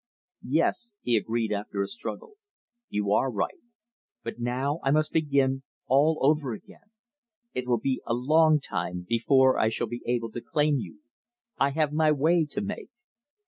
[0.49, 2.37] "Yes," he agreed after a struggle,
[2.89, 3.59] "you are right.
[4.23, 6.89] But now I must begin all over again.
[7.53, 11.01] It will be a long time before I shall be able to claim you.
[11.59, 12.89] I have my way to make."